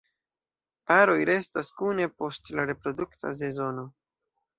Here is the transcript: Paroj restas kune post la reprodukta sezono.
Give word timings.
Paroj 0.91 1.17
restas 1.29 1.69
kune 1.81 2.07
post 2.21 2.49
la 2.61 2.65
reprodukta 2.71 3.35
sezono. 3.43 3.85